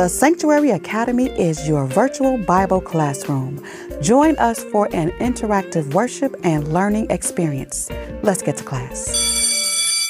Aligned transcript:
The 0.00 0.08
Sanctuary 0.08 0.70
Academy 0.70 1.26
is 1.26 1.68
your 1.68 1.84
virtual 1.84 2.38
Bible 2.38 2.80
classroom. 2.80 3.62
Join 4.00 4.34
us 4.38 4.64
for 4.64 4.88
an 4.94 5.10
interactive 5.18 5.92
worship 5.92 6.34
and 6.42 6.72
learning 6.72 7.10
experience. 7.10 7.90
Let's 8.22 8.40
get 8.40 8.56
to 8.56 8.64
class. 8.64 10.08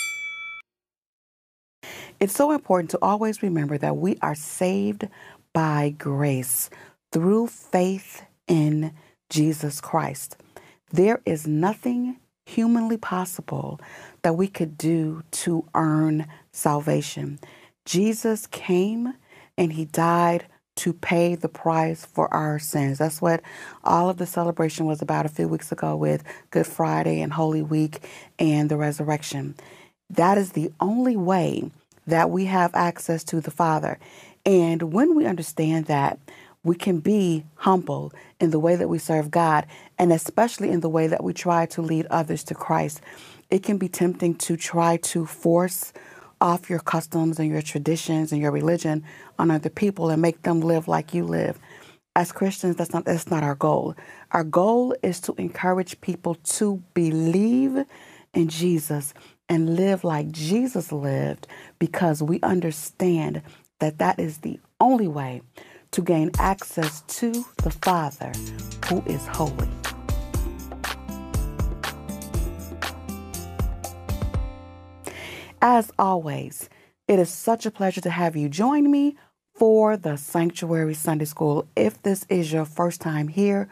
It's 2.21 2.33
so 2.33 2.53
important 2.53 2.91
to 2.91 3.01
always 3.03 3.43
remember 3.43 3.79
that 3.79 3.97
we 3.97 4.17
are 4.23 4.37
saved 4.37 5.09
by 5.53 5.97
grace 5.99 6.71
through 7.11 7.49
faith 7.49 8.23
in 8.47 8.93
Jesus 9.29 9.81
Christ. 9.81 10.37
There 10.93 11.21
is 11.27 11.49
nothing 11.49 12.21
humanly 12.47 12.97
possible 12.97 13.81
that 14.23 14.37
we 14.37 14.47
could 14.47 14.79
do 14.79 15.25
to 15.33 15.65
earn 15.75 16.29
salvation. 16.53 17.41
Jesus 17.85 18.47
came 18.47 19.15
and 19.61 19.75
he 19.75 19.85
died 19.85 20.47
to 20.75 20.95
pay 20.95 21.35
the 21.35 21.49
price 21.49 22.07
for 22.07 22.33
our 22.33 22.59
sins. 22.59 22.97
That's 22.97 23.21
what 23.21 23.43
all 23.85 24.09
of 24.09 24.17
the 24.17 24.25
celebration 24.25 24.87
was 24.87 25.03
about 25.03 25.27
a 25.27 25.29
few 25.29 25.47
weeks 25.47 25.71
ago 25.71 25.95
with 25.95 26.25
Good 26.51 26.67
Friday 26.67 27.21
and 27.21 27.35
Holy 27.35 27.61
Week 27.61 28.01
and 28.39 28.71
the 28.71 28.79
resurrection. 28.79 29.55
That 30.09 30.39
is 30.39 30.53
the 30.53 30.73
only 30.81 31.15
way 31.15 31.71
that 32.07 32.31
we 32.31 32.47
have 32.47 32.75
access 32.75 33.23
to 33.25 33.43
the 33.43 33.51
Father. 33.51 33.99
And 34.47 34.95
when 34.95 35.15
we 35.15 35.27
understand 35.27 35.85
that, 35.87 36.19
we 36.65 36.75
can 36.75 37.01
be 37.01 37.45
humble 37.57 38.13
in 38.41 38.51
the 38.51 38.59
way 38.59 38.77
that 38.77 38.89
we 38.89 38.99
serve 38.99 39.31
God, 39.31 39.67
and 39.99 40.11
especially 40.11 40.71
in 40.71 40.81
the 40.81 40.89
way 40.89 41.07
that 41.07 41.23
we 41.23 41.35
try 41.35 41.67
to 41.67 41.83
lead 41.83 42.07
others 42.07 42.43
to 42.45 42.55
Christ. 42.55 43.03
It 43.51 43.63
can 43.63 43.77
be 43.77 43.89
tempting 43.89 44.37
to 44.37 44.57
try 44.57 44.97
to 44.99 45.27
force 45.27 45.93
off 46.41 46.71
your 46.71 46.81
customs 46.81 47.39
and 47.39 47.51
your 47.51 47.63
traditions 47.63 48.33
and 48.33 48.41
your 48.41 48.51
religion 48.51 49.05
on 49.39 49.51
other 49.51 49.71
people 49.71 50.11
and 50.11 50.23
make 50.23 50.43
them 50.43 50.61
live 50.61 50.89
like 50.89 51.15
you 51.15 51.25
live. 51.25 51.59
As 52.17 52.33
Christians, 52.33 52.77
that's 52.77 52.93
not 52.93 53.05
that's 53.05 53.31
not 53.31 53.45
our 53.45 53.55
goal. 53.55 53.95
Our 54.33 54.45
goal 54.45 54.95
is 55.03 55.21
to 55.21 55.35
encourage 55.39 56.01
people 56.01 56.35
to 56.35 56.83
believe 56.95 57.85
in 58.35 58.49
Jesus 58.49 59.15
and 59.49 59.77
live 59.77 60.05
like 60.05 60.31
Jesus 60.31 60.93
lived 60.93 61.47
because 61.79 62.23
we 62.23 62.41
understand 62.43 63.43
that 63.79 63.99
that 63.99 64.19
is 64.19 64.39
the 64.39 64.59
only 64.81 65.09
way 65.09 65.43
to 65.93 66.03
gain 66.03 66.31
access 66.39 67.03
to 67.03 67.45
the 67.59 67.71
Father 67.71 68.33
who 68.89 69.03
is 69.07 69.27
holy. 69.27 69.69
As 75.63 75.93
always, 75.99 76.71
it 77.07 77.19
is 77.19 77.29
such 77.29 77.67
a 77.67 77.71
pleasure 77.71 78.01
to 78.01 78.09
have 78.09 78.35
you 78.35 78.49
join 78.49 78.91
me 78.91 79.17
for 79.55 79.95
the 79.95 80.17
Sanctuary 80.17 80.95
Sunday 80.95 81.27
School. 81.27 81.67
If 81.77 82.03
this 82.03 82.25
is 82.31 82.51
your 82.51 82.65
first 82.65 83.03
time 83.03 83.29
here, 83.29 83.69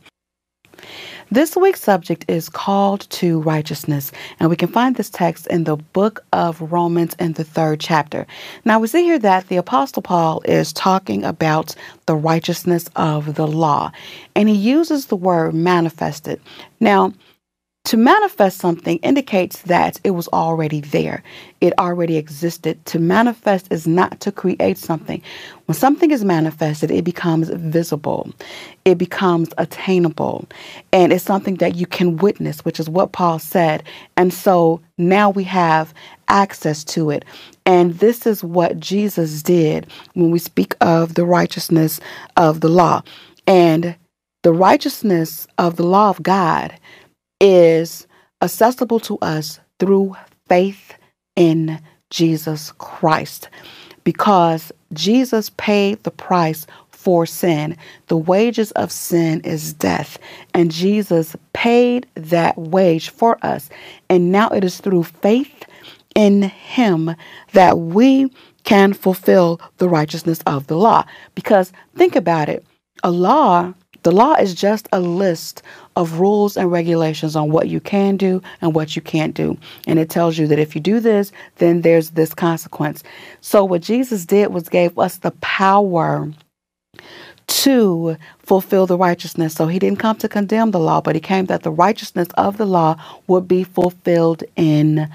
This 1.29 1.55
week's 1.55 1.81
subject 1.81 2.25
is 2.27 2.49
called 2.49 3.01
to 3.11 3.39
righteousness, 3.39 4.11
and 4.39 4.49
we 4.49 4.57
can 4.57 4.67
find 4.67 4.95
this 4.95 5.09
text 5.09 5.47
in 5.47 5.63
the 5.63 5.77
book 5.77 6.25
of 6.33 6.59
Romans 6.59 7.15
in 7.19 7.33
the 7.33 7.45
third 7.45 7.79
chapter. 7.79 8.27
Now, 8.65 8.79
we 8.79 8.87
see 8.87 9.03
here 9.03 9.19
that 9.19 9.47
the 9.47 9.55
Apostle 9.55 10.01
Paul 10.01 10.41
is 10.41 10.73
talking 10.73 11.23
about 11.23 11.73
the 12.05 12.15
righteousness 12.15 12.89
of 12.97 13.35
the 13.35 13.47
law, 13.47 13.91
and 14.35 14.49
he 14.49 14.55
uses 14.55 15.05
the 15.05 15.15
word 15.15 15.53
manifested. 15.53 16.41
Now, 16.81 17.13
to 17.83 17.97
manifest 17.97 18.59
something 18.59 18.97
indicates 18.97 19.63
that 19.63 19.99
it 20.03 20.11
was 20.11 20.27
already 20.27 20.81
there. 20.81 21.23
It 21.61 21.73
already 21.79 22.15
existed. 22.15 22.85
To 22.87 22.99
manifest 22.99 23.67
is 23.71 23.87
not 23.87 24.19
to 24.19 24.31
create 24.31 24.77
something. 24.77 25.21
When 25.65 25.75
something 25.75 26.11
is 26.11 26.23
manifested, 26.23 26.91
it 26.91 27.03
becomes 27.03 27.49
visible, 27.49 28.31
it 28.85 28.99
becomes 28.99 29.49
attainable, 29.57 30.47
and 30.93 31.11
it's 31.11 31.23
something 31.23 31.55
that 31.55 31.75
you 31.75 31.87
can 31.87 32.17
witness, 32.17 32.63
which 32.63 32.79
is 32.79 32.87
what 32.87 33.13
Paul 33.13 33.39
said. 33.39 33.83
And 34.15 34.31
so 34.31 34.79
now 34.99 35.31
we 35.31 35.43
have 35.45 35.91
access 36.27 36.83
to 36.83 37.09
it. 37.09 37.25
And 37.65 37.95
this 37.95 38.27
is 38.27 38.43
what 38.43 38.79
Jesus 38.79 39.41
did 39.41 39.87
when 40.13 40.29
we 40.29 40.39
speak 40.39 40.75
of 40.81 41.15
the 41.15 41.25
righteousness 41.25 41.99
of 42.37 42.61
the 42.61 42.69
law. 42.69 43.01
And 43.47 43.95
the 44.43 44.53
righteousness 44.53 45.47
of 45.57 45.75
the 45.75 45.85
law 45.85 46.09
of 46.09 46.23
God 46.23 46.73
is 47.41 48.07
accessible 48.41 48.99
to 49.01 49.17
us 49.21 49.59
through 49.79 50.15
faith 50.47 50.93
in 51.35 51.81
Jesus 52.09 52.71
Christ 52.77 53.49
because 54.03 54.71
Jesus 54.93 55.49
paid 55.57 56.03
the 56.03 56.11
price 56.11 56.67
for 56.89 57.25
sin. 57.25 57.75
The 58.07 58.17
wages 58.17 58.71
of 58.73 58.91
sin 58.91 59.41
is 59.41 59.73
death, 59.73 60.19
and 60.53 60.71
Jesus 60.71 61.35
paid 61.53 62.05
that 62.13 62.57
wage 62.57 63.09
for 63.09 63.43
us. 63.43 63.69
And 64.07 64.31
now 64.31 64.49
it 64.49 64.63
is 64.63 64.79
through 64.79 65.03
faith 65.03 65.65
in 66.13 66.43
Him 66.43 67.15
that 67.53 67.79
we 67.79 68.31
can 68.63 68.93
fulfill 68.93 69.59
the 69.77 69.89
righteousness 69.89 70.41
of 70.45 70.67
the 70.67 70.77
law. 70.77 71.05
Because 71.33 71.73
think 71.95 72.15
about 72.15 72.49
it 72.49 72.63
a 73.03 73.09
law 73.09 73.73
the 74.03 74.11
law 74.11 74.33
is 74.33 74.55
just 74.55 74.87
a 74.91 74.99
list 74.99 75.61
of 75.95 76.19
rules 76.19 76.57
and 76.57 76.71
regulations 76.71 77.35
on 77.35 77.51
what 77.51 77.67
you 77.67 77.79
can 77.79 78.17
do 78.17 78.41
and 78.61 78.73
what 78.73 78.95
you 78.95 79.01
can't 79.01 79.35
do. 79.35 79.57
And 79.85 79.99
it 79.99 80.09
tells 80.09 80.37
you 80.37 80.47
that 80.47 80.59
if 80.59 80.73
you 80.73 80.81
do 80.81 80.99
this, 80.99 81.31
then 81.57 81.81
there's 81.81 82.11
this 82.11 82.33
consequence. 82.33 83.03
So, 83.41 83.63
what 83.63 83.81
Jesus 83.81 84.25
did 84.25 84.53
was 84.53 84.69
gave 84.69 84.97
us 84.97 85.17
the 85.17 85.31
power 85.41 86.31
to 87.47 88.17
fulfill 88.39 88.87
the 88.87 88.97
righteousness. 88.97 89.53
So, 89.53 89.67
he 89.67 89.77
didn't 89.77 89.99
come 89.99 90.17
to 90.17 90.29
condemn 90.29 90.71
the 90.71 90.79
law, 90.79 91.01
but 91.01 91.15
he 91.15 91.21
came 91.21 91.45
that 91.45 91.63
the 91.63 91.71
righteousness 91.71 92.29
of 92.35 92.57
the 92.57 92.65
law 92.65 92.95
would 93.27 93.47
be 93.47 93.63
fulfilled 93.63 94.43
in 94.55 95.09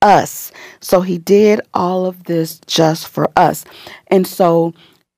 us. 0.00 0.50
So, 0.80 1.02
he 1.02 1.18
did 1.18 1.60
all 1.74 2.06
of 2.06 2.24
this 2.24 2.58
just 2.66 3.06
for 3.06 3.30
us. 3.36 3.64
And 4.08 4.26
so, 4.26 4.74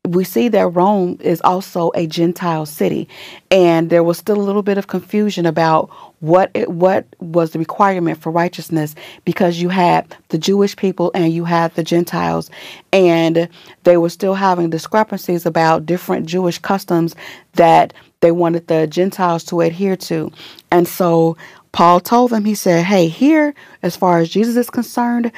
we 0.07 0.23
see 0.23 0.49
that 0.49 0.69
Rome 0.69 1.17
is 1.21 1.41
also 1.43 1.91
a 1.95 2.07
Gentile 2.07 2.67
city, 2.67 3.09
and 3.51 3.89
there 3.89 4.05
was 4.05 4.19
still 4.19 4.39
a 4.39 4.43
little 4.43 4.63
bit 4.63 4.77
of 4.77 4.87
confusion 4.87 5.47
about 5.47 5.91
what 6.21 6.51
it, 6.53 6.71
what 6.71 7.07
was 7.21 7.53
the 7.53 7.59
requirement 7.59 8.21
for 8.21 8.31
righteousness 8.31 8.95
because 9.25 9.61
you 9.61 9.71
had 9.71 10.15
the 10.29 10.39
Jewish 10.39 10.77
people 10.77 11.11
and 11.15 11.33
you 11.33 11.45
had 11.45 11.75
the 11.75 11.83
Gentiles, 11.83 12.51
and 12.93 13.49
they 13.85 13.97
were 13.97 14.11
still 14.11 14.35
having 14.35 14.69
discrepancies 14.69 15.47
about 15.47 15.87
different 15.87 16.27
Jewish 16.27 16.59
customs 16.59 17.15
that 17.55 17.95
they 18.21 18.31
wanted 18.31 18.67
the 18.69 18.87
Gentiles 18.87 19.43
to 19.45 19.63
adhere 19.63 19.97
to, 19.97 20.31
and 20.71 20.87
so 20.87 21.37
Paul 21.73 21.99
told 21.99 22.31
them, 22.31 22.45
he 22.45 22.55
said, 22.55 22.85
Hey, 22.85 23.09
here, 23.09 23.53
as 23.83 23.97
far 23.97 24.19
as 24.19 24.29
Jesus 24.29 24.57
is 24.57 24.71
concerned, 24.71 25.33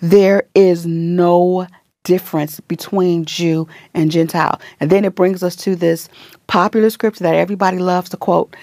there 0.00 0.44
is 0.54 0.86
no 0.86 1.66
difference 2.04 2.60
between 2.60 3.24
Jew 3.24 3.68
and 3.94 4.10
Gentile. 4.10 4.60
And 4.80 4.90
then 4.90 5.04
it 5.04 5.14
brings 5.14 5.42
us 5.42 5.56
to 5.56 5.76
this 5.76 6.08
popular 6.46 6.90
scripture 6.90 7.24
that 7.24 7.34
everybody 7.34 7.78
loves 7.78 8.10
to 8.10 8.16
quote 8.16 8.56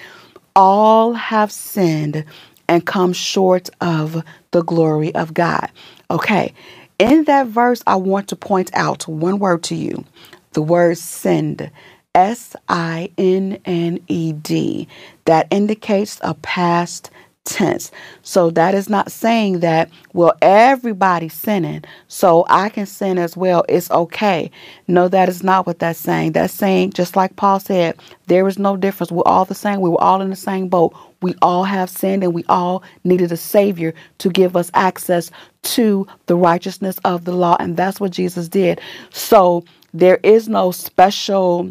All 0.56 1.13
have 1.13 1.51
sinned 1.51 2.25
and 2.68 2.86
come 2.86 3.13
short 3.13 3.69
of 3.81 4.24
the 4.51 4.63
glory 4.63 5.13
of 5.15 5.33
God. 5.33 5.71
Okay, 6.12 6.53
in 7.00 7.25
that 7.25 7.47
verse, 7.47 7.81
I 7.88 7.95
want 7.95 8.27
to 8.30 8.36
point 8.36 8.71
out 8.74 9.07
one 9.07 9.39
word 9.39 9.63
to 9.63 9.75
you 9.75 10.06
the 10.53 10.62
word 10.62 10.97
sinned. 10.97 11.71
S 12.15 12.56
I 12.68 13.12
N 13.18 13.59
N 13.65 14.00
E 14.07 14.33
D. 14.33 14.88
That 15.25 15.47
indicates 15.51 16.19
a 16.24 16.33
past 16.33 17.12
tense. 17.45 17.91
So 18.21 18.50
that 18.51 18.75
is 18.75 18.89
not 18.89 19.12
saying 19.12 19.59
that, 19.62 19.89
well, 20.13 20.33
everybody's 20.41 21.33
sinning, 21.33 21.83
so 22.07 22.45
I 22.50 22.69
can 22.69 22.86
sin 22.86 23.18
as 23.18 23.36
well. 23.36 23.65
It's 23.68 23.89
okay. 23.91 24.51
No, 24.88 25.07
that 25.07 25.30
is 25.30 25.44
not 25.44 25.65
what 25.65 25.80
that's 25.80 26.00
saying. 26.00 26.33
That's 26.33 26.53
saying, 26.53 26.91
just 26.94 27.15
like 27.15 27.36
Paul 27.36 27.59
said, 27.59 28.00
there 28.27 28.47
is 28.47 28.59
no 28.59 28.77
difference. 28.77 29.12
We're 29.12 29.24
all 29.25 29.45
the 29.45 29.56
same. 29.56 29.81
We 29.81 29.89
were 29.89 30.01
all 30.01 30.21
in 30.21 30.30
the 30.30 30.36
same 30.36 30.68
boat. 30.68 30.95
We 31.21 31.36
all 31.41 31.63
have 31.63 31.89
sinned 31.89 32.24
and 32.24 32.33
we 32.33 32.45
all 32.47 32.83
needed 33.03 33.31
a 33.31 33.38
Savior 33.38 33.94
to 34.19 34.30
give 34.30 34.56
us 34.56 34.71
access 34.74 35.31
to 35.63 36.07
the 36.27 36.35
righteousness 36.35 37.00
of 37.03 37.25
the 37.25 37.33
law. 37.33 37.57
And 37.59 37.75
that's 37.75 38.00
what 38.00 38.12
Jesus 38.12 38.47
did. 38.47 38.80
So 39.09 39.65
there 39.94 40.19
is 40.24 40.47
no 40.47 40.71
special 40.71 41.69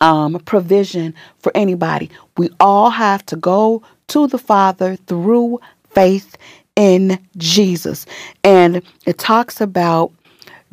um, 0.00 0.40
provision 0.40 1.14
for 1.38 1.52
anybody. 1.54 2.10
We 2.36 2.50
all 2.58 2.90
have 2.90 3.24
to 3.26 3.36
go 3.36 3.82
to 4.12 4.26
the 4.26 4.38
Father 4.38 4.96
through 4.96 5.58
faith 5.90 6.36
in 6.76 7.18
Jesus. 7.38 8.04
And 8.44 8.82
it 9.06 9.16
talks 9.16 9.60
about 9.60 10.12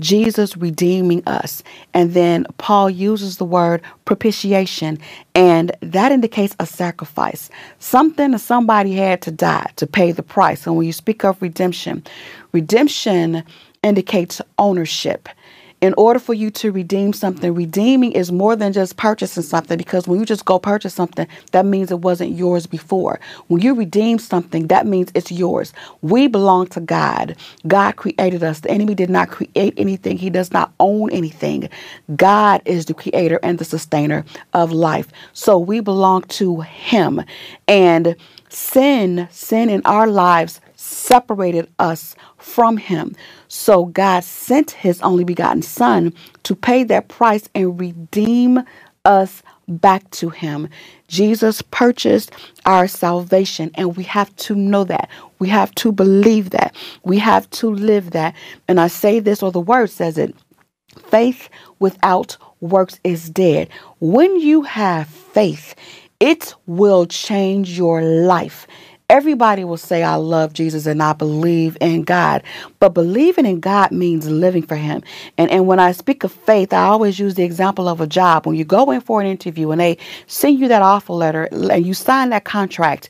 Jesus 0.01 0.57
redeeming 0.57 1.25
us. 1.25 1.63
And 1.93 2.13
then 2.13 2.45
Paul 2.57 2.89
uses 2.89 3.37
the 3.37 3.45
word 3.45 3.81
propitiation, 4.03 4.97
and 5.35 5.71
that 5.81 6.11
indicates 6.11 6.55
a 6.59 6.65
sacrifice. 6.65 7.49
Something 7.79 8.31
that 8.31 8.39
somebody 8.39 8.93
had 8.93 9.21
to 9.23 9.31
die 9.31 9.71
to 9.77 9.87
pay 9.87 10.11
the 10.11 10.23
price. 10.23 10.67
And 10.67 10.75
when 10.75 10.85
you 10.85 10.93
speak 10.93 11.23
of 11.23 11.41
redemption, 11.41 12.03
redemption 12.51 13.43
indicates 13.83 14.41
ownership 14.57 15.29
in 15.81 15.93
order 15.97 16.19
for 16.19 16.33
you 16.33 16.51
to 16.51 16.71
redeem 16.71 17.13
something, 17.13 17.53
redeeming 17.53 18.11
is 18.11 18.31
more 18.31 18.55
than 18.55 18.73
just 18.73 18.97
purchasing 18.97 19.43
something 19.43 19.77
because 19.77 20.07
when 20.07 20.19
you 20.19 20.25
just 20.25 20.45
go 20.45 20.59
purchase 20.59 20.93
something, 20.93 21.27
that 21.51 21.65
means 21.65 21.91
it 21.91 21.99
wasn't 21.99 22.31
yours 22.31 22.67
before. 22.67 23.19
When 23.47 23.61
you 23.61 23.73
redeem 23.73 24.19
something, 24.19 24.67
that 24.67 24.85
means 24.85 25.11
it's 25.15 25.31
yours. 25.31 25.73
We 26.01 26.27
belong 26.27 26.67
to 26.67 26.81
God. 26.81 27.35
God 27.67 27.95
created 27.95 28.43
us. 28.43 28.59
The 28.59 28.71
enemy 28.71 28.93
did 28.93 29.09
not 29.09 29.29
create 29.29 29.73
anything, 29.77 30.17
he 30.17 30.29
does 30.29 30.51
not 30.51 30.73
own 30.79 31.11
anything. 31.11 31.69
God 32.15 32.61
is 32.65 32.85
the 32.85 32.93
creator 32.93 33.39
and 33.41 33.57
the 33.57 33.65
sustainer 33.65 34.25
of 34.53 34.71
life. 34.71 35.07
So 35.33 35.57
we 35.57 35.79
belong 35.79 36.23
to 36.23 36.61
him. 36.61 37.23
And 37.67 38.15
sin, 38.49 39.27
sin 39.31 39.69
in 39.69 39.81
our 39.85 40.07
lives 40.07 40.59
separated 40.79 41.69
us 41.79 42.15
from 42.37 42.77
him. 42.77 43.15
So 43.49 43.85
God 43.85 44.23
sent 44.23 44.71
his 44.71 45.01
only 45.01 45.25
begotten 45.25 45.61
son 45.61 46.13
to 46.43 46.55
pay 46.55 46.83
that 46.85 47.09
price 47.09 47.49
and 47.55 47.79
redeem 47.79 48.61
us 49.05 49.43
back 49.67 50.09
to 50.11 50.29
him. 50.29 50.69
Jesus 51.07 51.61
purchased 51.63 52.31
our 52.65 52.87
salvation 52.87 53.71
and 53.75 53.97
we 53.97 54.03
have 54.05 54.35
to 54.37 54.55
know 54.55 54.85
that. 54.85 55.09
We 55.39 55.49
have 55.49 55.75
to 55.75 55.91
believe 55.91 56.51
that. 56.51 56.75
We 57.03 57.19
have 57.19 57.49
to 57.51 57.69
live 57.69 58.11
that. 58.11 58.35
And 58.67 58.79
I 58.79 58.87
say 58.87 59.19
this 59.19 59.43
or 59.43 59.51
the 59.51 59.59
word 59.61 59.89
says 59.91 60.17
it. 60.17 60.35
Faith 61.09 61.49
without 61.79 62.37
works 62.61 62.99
is 63.03 63.29
dead. 63.29 63.69
When 63.99 64.39
you 64.39 64.63
have 64.63 65.07
faith, 65.07 65.75
it 66.19 66.55
will 66.67 67.05
change 67.07 67.77
your 67.77 68.01
life. 68.03 68.67
Everybody 69.09 69.63
will 69.63 69.77
say, 69.77 70.03
I 70.03 70.15
love 70.15 70.53
Jesus 70.53 70.85
and 70.85 71.01
I 71.01 71.13
believe 71.13 71.77
in 71.81 72.03
God. 72.03 72.43
But 72.79 72.93
believing 72.93 73.47
in 73.47 73.59
God 73.59 73.91
means 73.91 74.29
living 74.29 74.61
for 74.63 74.75
Him. 74.75 75.01
And, 75.37 75.49
and 75.49 75.65
when 75.65 75.79
I 75.79 75.93
speak 75.93 76.23
of 76.23 76.31
faith, 76.31 76.73
I 76.73 76.83
always 76.83 77.17
use 77.17 77.33
the 77.35 77.43
example 77.43 77.87
of 77.87 78.01
a 78.01 78.07
job. 78.07 78.45
When 78.45 78.55
you 78.55 78.65
go 78.65 78.91
in 78.91 79.01
for 79.01 79.19
an 79.19 79.27
interview 79.27 79.71
and 79.71 79.81
they 79.81 79.97
send 80.27 80.59
you 80.59 80.67
that 80.67 80.83
offer 80.83 81.13
letter 81.13 81.45
and 81.51 81.85
you 81.85 81.95
sign 81.95 82.29
that 82.29 82.45
contract, 82.45 83.09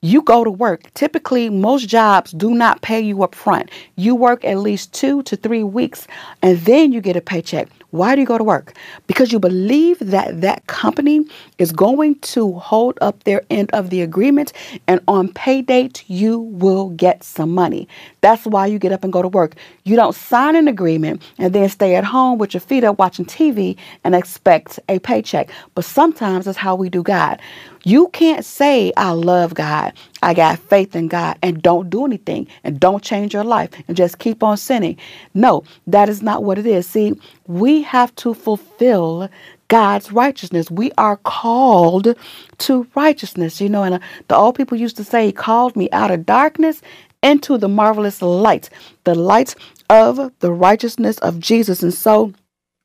you 0.00 0.22
go 0.22 0.44
to 0.44 0.50
work. 0.50 0.92
Typically, 0.94 1.50
most 1.50 1.88
jobs 1.88 2.32
do 2.32 2.54
not 2.54 2.82
pay 2.82 3.00
you 3.00 3.22
up 3.22 3.34
front. 3.34 3.70
You 3.96 4.14
work 4.14 4.44
at 4.44 4.58
least 4.58 4.92
two 4.92 5.22
to 5.24 5.36
three 5.36 5.64
weeks 5.64 6.06
and 6.42 6.58
then 6.60 6.92
you 6.92 7.00
get 7.00 7.16
a 7.16 7.20
paycheck. 7.20 7.68
Why 7.90 8.14
do 8.14 8.20
you 8.20 8.26
go 8.26 8.36
to 8.36 8.44
work? 8.44 8.74
Because 9.06 9.32
you 9.32 9.38
believe 9.38 9.98
that 10.00 10.42
that 10.42 10.66
company 10.66 11.24
is 11.56 11.72
going 11.72 12.16
to 12.16 12.52
hold 12.54 12.98
up 13.00 13.24
their 13.24 13.42
end 13.48 13.70
of 13.72 13.88
the 13.88 14.02
agreement, 14.02 14.52
and 14.86 15.00
on 15.08 15.32
pay 15.32 15.62
date, 15.62 16.04
you 16.06 16.38
will 16.38 16.90
get 16.90 17.24
some 17.24 17.50
money. 17.54 17.88
That's 18.20 18.44
why 18.44 18.66
you 18.66 18.78
get 18.78 18.92
up 18.92 19.04
and 19.04 19.12
go 19.12 19.22
to 19.22 19.28
work. 19.28 19.54
You 19.84 19.96
don't 19.96 20.14
sign 20.14 20.54
an 20.54 20.68
agreement 20.68 21.22
and 21.38 21.54
then 21.54 21.68
stay 21.70 21.94
at 21.94 22.04
home 22.04 22.38
with 22.38 22.52
your 22.52 22.60
feet 22.60 22.84
up 22.84 22.98
watching 22.98 23.24
TV 23.24 23.76
and 24.04 24.14
expect 24.14 24.78
a 24.88 24.98
paycheck. 24.98 25.50
But 25.74 25.86
sometimes 25.86 26.44
that's 26.44 26.58
how 26.58 26.74
we 26.74 26.90
do 26.90 27.02
God. 27.02 27.40
You 27.84 28.08
can't 28.08 28.44
say, 28.44 28.92
I 28.98 29.12
love 29.12 29.54
God, 29.54 29.94
I 30.22 30.34
got 30.34 30.58
faith 30.58 30.94
in 30.94 31.08
God, 31.08 31.38
and 31.42 31.62
don't 31.62 31.88
do 31.88 32.04
anything 32.04 32.46
and 32.64 32.78
don't 32.78 33.02
change 33.02 33.32
your 33.32 33.44
life 33.44 33.70
and 33.86 33.96
just 33.96 34.18
keep 34.18 34.42
on 34.42 34.58
sinning. 34.58 34.98
No, 35.32 35.64
that 35.86 36.08
is 36.10 36.20
not 36.20 36.44
what 36.44 36.58
it 36.58 36.66
is. 36.66 36.86
See, 36.86 37.18
we 37.46 37.77
have 37.82 38.14
to 38.16 38.34
fulfill 38.34 39.28
God's 39.68 40.12
righteousness. 40.12 40.70
We 40.70 40.92
are 40.98 41.16
called 41.16 42.14
to 42.58 42.86
righteousness, 42.94 43.60
you 43.60 43.68
know. 43.68 43.82
And 43.82 43.96
uh, 43.96 43.98
the 44.28 44.36
old 44.36 44.54
people 44.54 44.78
used 44.78 44.96
to 44.96 45.04
say, 45.04 45.26
He 45.26 45.32
called 45.32 45.76
me 45.76 45.90
out 45.90 46.10
of 46.10 46.26
darkness 46.26 46.80
into 47.22 47.58
the 47.58 47.68
marvelous 47.68 48.22
light, 48.22 48.70
the 49.04 49.14
light 49.14 49.54
of 49.90 50.32
the 50.40 50.52
righteousness 50.52 51.18
of 51.18 51.40
Jesus. 51.40 51.82
And 51.82 51.92
so 51.92 52.32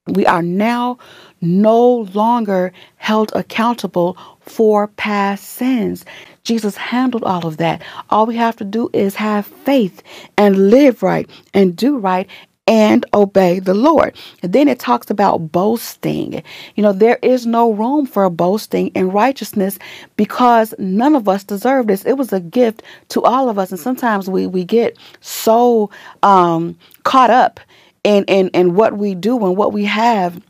we 0.08 0.26
are 0.26 0.42
now 0.42 0.98
no 1.40 2.10
longer 2.14 2.74
held 2.98 3.32
accountable 3.36 4.18
for 4.42 4.88
past 4.88 5.46
sins. 5.46 6.04
Jesus 6.44 6.76
handled 6.76 7.24
all 7.24 7.48
of 7.48 7.58
that. 7.58 7.82
All 8.10 8.26
we 8.26 8.36
have 8.36 8.58
to 8.58 8.66
do 8.66 8.90
is 8.92 9.16
have 9.16 9.46
faith 9.46 10.04
and 10.38 10.70
live 10.70 11.04
right 11.04 11.30
and 11.54 11.76
do 11.76 11.98
right 11.98 12.28
and 12.68 13.06
obey 13.14 13.60
the 13.60 13.74
Lord. 13.74 14.16
And 14.42 14.54
then 14.54 14.68
it 14.68 14.80
talks 14.80 15.10
about 15.10 15.52
boasting. 15.52 16.44
You 16.76 16.84
know, 16.84 16.94
there 16.94 17.20
is 17.22 17.46
no 17.46 17.72
room 17.72 18.06
for 18.06 18.30
boasting 18.30 18.88
in 18.90 19.12
righteousness 19.12 19.78
because 20.16 20.74
none 20.80 21.16
of 21.16 21.28
us 21.28 21.44
deserve 21.44 21.88
this. 21.88 22.06
It 22.06 22.14
was 22.14 22.32
a 22.32 22.40
gift 22.40 22.84
to 23.10 23.22
all 23.24 23.50
of 23.50 23.60
us. 23.60 23.72
And 23.72 23.80
sometimes 23.80 24.30
we, 24.30 24.48
we 24.48 24.64
get 24.64 24.98
so 25.20 25.90
um, 26.24 26.78
caught 27.04 27.30
up 27.30 27.60
in, 28.04 28.24
in, 28.26 28.50
in 28.50 28.76
what 28.76 28.98
we 28.98 29.16
do 29.16 29.46
and 29.46 29.58
what 29.58 29.74
we 29.74 29.86
have 29.86 30.42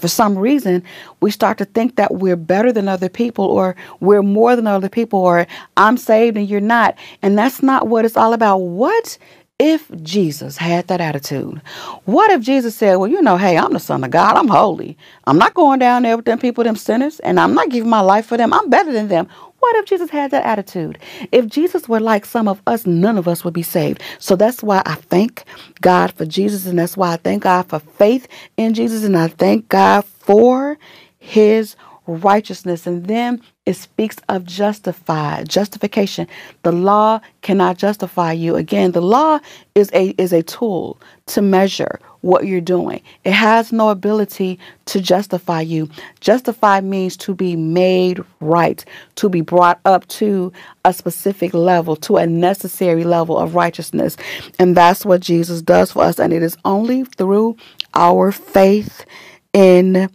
for 0.00 0.08
some 0.08 0.36
reason, 0.36 0.82
we 1.20 1.30
start 1.30 1.58
to 1.58 1.64
think 1.64 1.94
that 1.96 2.14
we're 2.14 2.36
better 2.36 2.72
than 2.72 2.88
other 2.88 3.08
people 3.08 3.44
or 3.44 3.76
we're 4.00 4.22
more 4.22 4.56
than 4.56 4.66
other 4.66 4.88
people 4.88 5.20
or 5.20 5.46
I'm 5.76 5.96
saved 5.96 6.36
and 6.36 6.48
you're 6.48 6.60
not. 6.60 6.96
And 7.22 7.38
that's 7.38 7.62
not 7.62 7.86
what 7.86 8.04
it's 8.04 8.16
all 8.16 8.32
about. 8.32 8.58
What 8.58 9.16
if 9.58 9.90
Jesus 10.02 10.56
had 10.56 10.86
that 10.88 11.00
attitude? 11.00 11.60
What 12.04 12.30
if 12.30 12.42
Jesus 12.42 12.74
said, 12.74 12.96
Well, 12.96 13.10
you 13.10 13.22
know, 13.22 13.36
hey, 13.36 13.56
I'm 13.56 13.72
the 13.72 13.80
Son 13.80 14.04
of 14.04 14.10
God, 14.10 14.36
I'm 14.36 14.48
holy. 14.48 14.96
I'm 15.26 15.38
not 15.38 15.54
going 15.54 15.78
down 15.78 16.02
there 16.02 16.16
with 16.16 16.26
them 16.26 16.38
people, 16.38 16.64
them 16.64 16.76
sinners, 16.76 17.20
and 17.20 17.40
I'm 17.40 17.54
not 17.54 17.70
giving 17.70 17.90
my 17.90 18.00
life 18.00 18.26
for 18.26 18.36
them. 18.36 18.52
I'm 18.52 18.68
better 18.68 18.92
than 18.92 19.08
them. 19.08 19.28
What 19.58 19.76
if 19.76 19.86
Jesus 19.86 20.10
had 20.10 20.30
that 20.32 20.44
attitude? 20.44 20.98
If 21.32 21.46
Jesus 21.46 21.88
were 21.88 22.00
like 22.00 22.26
some 22.26 22.46
of 22.46 22.60
us, 22.66 22.86
none 22.86 23.16
of 23.16 23.26
us 23.26 23.44
would 23.44 23.54
be 23.54 23.62
saved. 23.62 24.02
So 24.18 24.36
that's 24.36 24.62
why 24.62 24.82
I 24.84 24.94
thank 24.96 25.44
God 25.80 26.12
for 26.12 26.26
Jesus, 26.26 26.66
and 26.66 26.78
that's 26.78 26.96
why 26.96 27.14
I 27.14 27.16
thank 27.16 27.44
God 27.44 27.68
for 27.68 27.78
faith 27.78 28.28
in 28.56 28.74
Jesus, 28.74 29.04
and 29.04 29.16
I 29.16 29.28
thank 29.28 29.68
God 29.68 30.04
for 30.04 30.78
his 31.18 31.76
righteousness. 32.06 32.86
And 32.86 33.06
then 33.06 33.42
it 33.66 33.74
speaks 33.74 34.16
of 34.28 34.44
justified 34.44 35.48
justification. 35.48 36.28
The 36.62 36.70
law 36.70 37.20
cannot 37.42 37.76
justify 37.76 38.32
you. 38.32 38.54
Again, 38.54 38.92
the 38.92 39.02
law 39.02 39.40
is 39.74 39.90
a 39.92 40.14
is 40.18 40.32
a 40.32 40.44
tool 40.44 40.98
to 41.26 41.42
measure 41.42 41.98
what 42.20 42.46
you're 42.46 42.60
doing. 42.60 43.02
It 43.24 43.32
has 43.32 43.72
no 43.72 43.88
ability 43.88 44.58
to 44.86 45.00
justify 45.00 45.60
you. 45.60 45.88
Justify 46.20 46.80
means 46.80 47.16
to 47.18 47.34
be 47.34 47.56
made 47.56 48.22
right, 48.40 48.84
to 49.16 49.28
be 49.28 49.40
brought 49.40 49.80
up 49.84 50.06
to 50.08 50.52
a 50.84 50.92
specific 50.92 51.52
level, 51.52 51.96
to 51.96 52.16
a 52.16 52.26
necessary 52.26 53.04
level 53.04 53.36
of 53.36 53.56
righteousness. 53.56 54.16
And 54.60 54.76
that's 54.76 55.04
what 55.04 55.20
Jesus 55.20 55.60
does 55.60 55.92
for 55.92 56.04
us. 56.04 56.18
And 56.20 56.32
it 56.32 56.42
is 56.42 56.56
only 56.64 57.04
through 57.04 57.56
our 57.94 58.30
faith 58.30 59.04
in 59.52 60.08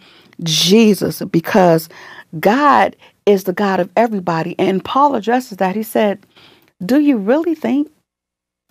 Jesus 0.44 1.22
because 1.24 1.90
God 2.40 2.96
is 3.26 3.44
the 3.44 3.54
God 3.54 3.80
of 3.80 3.90
everybody. 3.96 4.56
And 4.58 4.84
Paul 4.84 5.16
addresses 5.16 5.58
that. 5.58 5.76
He 5.76 5.84
said, 5.84 6.26
Do 6.86 7.00
you 7.00 7.18
really 7.18 7.56
think 7.56 7.92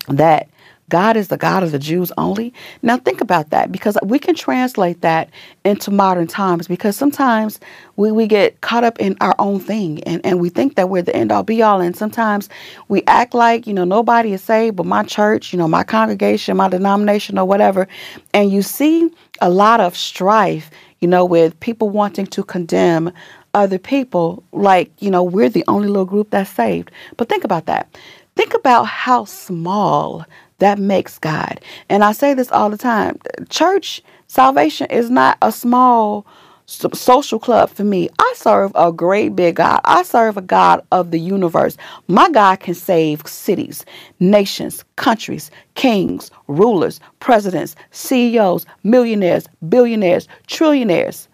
that 0.07 0.49
God 0.89 1.15
is 1.15 1.29
the 1.29 1.37
God 1.37 1.63
of 1.63 1.71
the 1.71 1.79
Jews 1.79 2.11
only? 2.17 2.53
Now, 2.81 2.97
think 2.97 3.21
about 3.21 3.49
that 3.51 3.71
because 3.71 3.97
we 4.03 4.19
can 4.19 4.35
translate 4.35 4.99
that 5.01 5.29
into 5.63 5.89
modern 5.89 6.27
times 6.27 6.67
because 6.67 6.97
sometimes 6.97 7.61
we, 7.95 8.11
we 8.11 8.27
get 8.27 8.59
caught 8.59 8.83
up 8.83 8.99
in 8.99 9.15
our 9.21 9.35
own 9.39 9.61
thing 9.61 10.03
and, 10.03 10.25
and 10.25 10.41
we 10.41 10.49
think 10.49 10.75
that 10.75 10.89
we're 10.89 11.01
the 11.01 11.15
end 11.15 11.31
all 11.31 11.43
be 11.43 11.61
all. 11.61 11.79
And 11.79 11.95
sometimes 11.95 12.49
we 12.89 13.03
act 13.07 13.33
like, 13.33 13.65
you 13.67 13.73
know, 13.73 13.85
nobody 13.85 14.33
is 14.33 14.41
saved 14.41 14.75
but 14.75 14.85
my 14.85 15.03
church, 15.03 15.53
you 15.53 15.57
know, 15.57 15.67
my 15.67 15.83
congregation, 15.83 16.57
my 16.57 16.67
denomination, 16.67 17.37
or 17.37 17.45
whatever. 17.45 17.87
And 18.33 18.51
you 18.51 18.61
see 18.61 19.09
a 19.39 19.49
lot 19.49 19.79
of 19.79 19.95
strife 19.95 20.69
you 21.01 21.07
know, 21.07 21.25
with 21.25 21.59
people 21.59 21.89
wanting 21.89 22.27
to 22.27 22.43
condemn 22.43 23.11
other 23.53 23.77
people 23.77 24.43
like, 24.51 24.91
you 24.99 25.11
know, 25.11 25.23
we're 25.23 25.49
the 25.49 25.65
only 25.67 25.87
little 25.87 26.05
group 26.05 26.29
that's 26.29 26.49
saved. 26.49 26.91
But 27.17 27.29
think 27.29 27.43
about 27.43 27.65
that. 27.65 27.97
Think 28.35 28.53
about 28.53 28.83
how 28.85 29.25
small 29.25 30.25
that 30.59 30.79
makes 30.79 31.19
God. 31.19 31.59
And 31.89 32.03
I 32.03 32.11
say 32.11 32.33
this 32.33 32.51
all 32.51 32.69
the 32.69 32.77
time. 32.77 33.19
Church 33.49 34.01
salvation 34.27 34.87
is 34.89 35.09
not 35.09 35.37
a 35.41 35.51
small 35.51 36.25
social 36.65 37.39
club 37.39 37.69
for 37.69 37.83
me. 37.83 38.09
I 38.19 38.33
serve 38.37 38.71
a 38.75 38.91
great 38.93 39.35
big 39.35 39.57
God. 39.57 39.81
I 39.83 40.03
serve 40.03 40.37
a 40.37 40.41
God 40.41 40.85
of 40.91 41.11
the 41.11 41.19
universe. 41.19 41.75
My 42.07 42.29
God 42.29 42.61
can 42.61 42.75
save 42.75 43.27
cities, 43.27 43.85
nations, 44.19 44.85
countries, 44.95 45.51
kings, 45.75 46.31
rulers, 46.47 47.01
presidents, 47.19 47.75
CEOs, 47.91 48.65
millionaires, 48.83 49.47
billionaires, 49.67 50.27
trillionaires. 50.47 51.27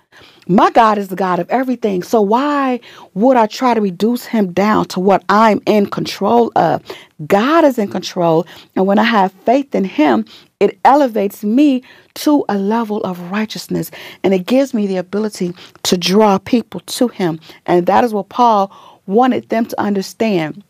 My 0.48 0.72
God 0.72 0.98
is 0.98 1.10
the 1.10 1.16
God 1.16 1.40
of 1.40 1.50
everything. 1.50 2.04
So 2.04 2.22
why 2.22 2.80
would 3.14 3.36
I 3.38 3.48
try 3.48 3.74
to 3.74 3.82
reduce 3.82 4.26
him 4.26 4.54
down 4.54 4.86
to 4.88 5.00
what 5.00 5.24
I'm 5.28 5.62
in 5.66 5.88
control 5.88 6.52
of? 6.56 6.82
God 7.28 7.66
is 7.66 7.78
in 7.78 7.90
control. 7.90 8.48
And 8.76 8.88
when 8.88 8.98
I 9.00 9.04
have 9.04 9.34
faith 9.46 9.76
in 9.76 9.84
him, 9.84 10.26
it 10.60 10.80
elevates 10.86 11.44
me 11.44 11.84
to 12.16 12.46
a 12.50 12.58
level 12.58 13.04
of 13.04 13.20
righteousness 13.32 13.92
and 14.24 14.34
it 14.34 14.46
gives 14.46 14.74
me 14.74 14.88
the 14.88 14.98
ability 14.98 15.54
to 15.84 15.98
draw 15.98 16.38
people 16.38 16.80
to 16.82 17.10
him. 17.10 17.40
And 17.66 17.86
that 17.88 18.04
is 18.04 18.14
what 18.14 18.30
Paul 18.30 18.72
wanted 19.06 19.50
them 19.50 19.66
to 19.66 19.82
understand. 19.82 20.64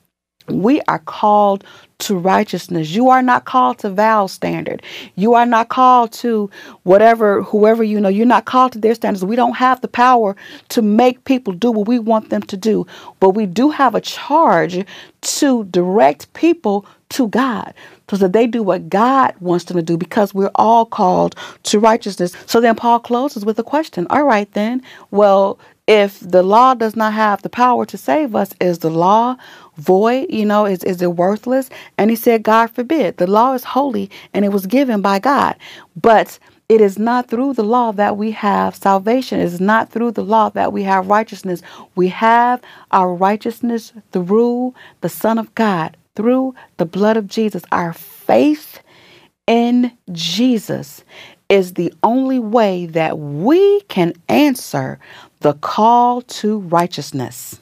We 0.48 0.82
are 0.88 1.00
called 1.00 1.64
to 2.00 2.18
righteousness. 2.18 2.92
You 2.92 3.10
are 3.10 3.22
not 3.22 3.46
called 3.46 3.80
to 3.80 3.90
Val 3.90 4.28
standard. 4.28 4.84
You 5.16 5.34
are 5.34 5.46
not 5.46 5.70
called 5.70 6.12
to 6.14 6.50
whatever, 6.84 7.42
whoever 7.44 7.84
you 7.84 8.00
know. 8.00 8.10
You're 8.10 8.26
not 8.26 8.46
called 8.46 8.74
to 8.74 8.80
their 8.80 8.96
standards. 8.96 9.26
We 9.26 9.36
don't 9.36 9.56
have 9.56 9.82
the 9.82 9.88
power 9.88 10.36
to 10.70 10.82
make 10.82 11.24
people 11.26 11.54
do 11.54 11.72
what 11.72 11.88
we 11.88 12.00
want 12.00 12.30
them 12.30 12.44
to 12.44 12.58
do, 12.58 12.86
but 13.20 13.32
we 13.32 13.46
do 13.46 13.72
have 13.72 13.96
a 13.96 14.02
charge 14.02 14.86
to 15.22 15.64
direct 15.66 16.32
people 16.34 16.86
to 17.10 17.28
God 17.30 17.74
so 18.10 18.18
that 18.18 18.34
they 18.34 18.48
do 18.48 18.64
what 18.64 18.90
God 18.90 19.34
wants 19.40 19.66
them 19.66 19.78
to 19.78 19.84
do 19.84 19.98
because 19.98 20.34
we're 20.34 20.52
all 20.56 20.86
called 20.86 21.36
to 21.64 21.80
righteousness. 21.80 22.36
So 22.46 22.62
then 22.62 22.76
Paul 22.76 23.00
closes 23.00 23.46
with 23.46 23.60
a 23.60 23.64
question. 23.64 24.08
All 24.10 24.24
right, 24.24 24.52
then. 24.54 24.82
Well, 25.12 25.60
if 25.88 26.20
the 26.20 26.44
law 26.44 26.74
does 26.74 26.96
not 26.96 27.14
have 27.14 27.42
the 27.42 27.50
power 27.50 27.86
to 27.86 27.98
save 27.98 28.36
us, 28.36 28.54
is 28.60 28.80
the 28.80 28.90
law 28.90 29.38
void? 29.78 30.28
You 30.30 30.46
know, 30.46 30.66
is, 30.66 30.84
is 30.84 31.02
it 31.02 31.16
worthless? 31.16 31.70
And 31.98 32.10
he 32.10 32.16
said, 32.16 32.44
God 32.44 32.68
forbid. 32.72 33.18
The 33.18 33.28
law 33.28 33.54
is 33.54 33.64
holy 33.64 34.12
and 34.34 34.44
it 34.44 34.50
was 34.50 34.66
given 34.66 35.02
by 35.02 35.20
God. 35.20 35.56
But 35.96 36.40
it 36.68 36.82
is 36.82 37.00
not 37.00 37.30
through 37.30 37.54
the 37.54 37.64
law 37.64 37.94
that 37.94 38.18
we 38.18 38.32
have 38.32 38.76
salvation. 38.76 39.40
It 39.40 39.46
is 39.46 39.62
not 39.62 39.90
through 39.90 40.12
the 40.12 40.24
law 40.24 40.50
that 40.50 40.74
we 40.74 40.84
have 40.84 41.08
righteousness. 41.08 41.62
We 41.96 42.10
have 42.10 42.62
our 42.92 43.14
righteousness 43.14 43.94
through 44.12 44.74
the 45.00 45.10
Son 45.10 45.38
of 45.38 45.56
God, 45.56 45.96
through 46.16 46.56
the 46.76 46.86
blood 46.86 47.16
of 47.16 47.28
Jesus. 47.28 47.64
Our 47.72 47.94
faith 47.94 48.82
in 49.48 49.94
Jesus 50.12 51.06
is 51.50 51.74
the 51.74 51.94
only 52.04 52.40
way 52.40 52.86
that 52.88 53.18
we 53.20 53.82
can 53.82 54.14
answer 54.28 55.00
the 55.40 55.54
call 55.54 56.22
to 56.22 56.60
righteousness. 56.60 57.62